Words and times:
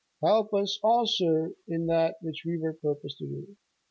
Help 0.23 0.51
us 0.55 0.79
also 0.81 1.53
in 1.67 1.85
that 1.85 2.15
which 2.21 2.41
we 2.43 2.57
here 2.57 2.73
propose 2.73 3.15
to 3.17 3.25
do." 3.27 3.55